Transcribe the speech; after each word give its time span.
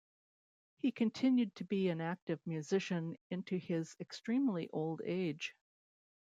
He 0.79 0.91
continued 0.91 1.53
to 1.57 1.63
be 1.63 1.89
an 1.89 2.01
active 2.01 2.39
musician 2.47 3.17
into 3.29 3.57
his 3.57 3.95
extremely 3.99 4.67
old 4.71 5.03
age. 5.05 5.53